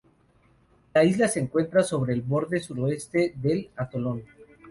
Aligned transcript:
La 0.95 1.03
isla 1.03 1.27
se 1.27 1.39
encuentra 1.39 1.83
sobre 1.83 2.13
el 2.15 2.23
borde 2.23 2.59
suroeste 2.59 3.35
del 3.35 3.69
atolón. 3.75 4.23